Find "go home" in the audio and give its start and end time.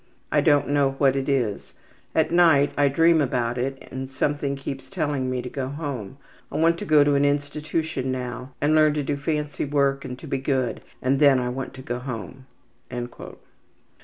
5.49-6.17, 11.83-12.45